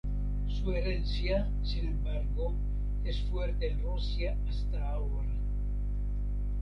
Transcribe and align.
Su 0.47 0.71
herencia, 0.71 1.47
sin 1.63 1.89
embargo, 1.89 2.55
es 3.03 3.21
fuerte 3.29 3.69
en 3.69 3.83
Rusia 3.83 4.35
hasta 4.49 4.93
ahora. 4.93 5.29